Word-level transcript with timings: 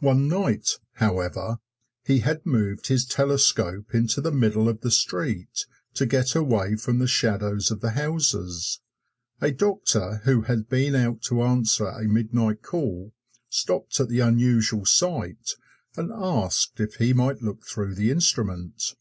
One 0.00 0.26
night, 0.26 0.68
however, 0.94 1.58
he 2.04 2.18
had 2.18 2.44
moved 2.44 2.88
his 2.88 3.04
telescope 3.06 3.94
into 3.94 4.20
the 4.20 4.32
middle 4.32 4.68
of 4.68 4.80
the 4.80 4.90
street 4.90 5.66
to 5.94 6.06
get 6.06 6.34
away 6.34 6.74
from 6.74 6.98
the 6.98 7.06
shadows 7.06 7.70
of 7.70 7.80
the 7.80 7.90
houses. 7.92 8.80
A 9.40 9.52
doctor 9.52 10.16
who 10.24 10.40
had 10.42 10.68
been 10.68 10.96
out 10.96 11.22
to 11.26 11.44
answer 11.44 11.86
a 11.86 12.02
midnight 12.02 12.62
call 12.62 13.12
stopped 13.48 14.00
at 14.00 14.08
the 14.08 14.18
unusual 14.18 14.84
sight 14.86 15.54
and 15.96 16.10
asked 16.12 16.80
if 16.80 16.96
he 16.96 17.12
might 17.12 17.40
look 17.40 17.64
through 17.64 17.94
the 17.94 18.10
instrument. 18.10 18.96